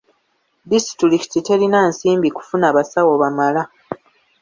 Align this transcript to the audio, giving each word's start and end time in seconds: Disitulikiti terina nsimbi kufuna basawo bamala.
Disitulikiti 0.71 1.39
terina 1.47 1.79
nsimbi 1.89 2.29
kufuna 2.37 2.67
basawo 2.75 3.11
bamala. 3.21 3.63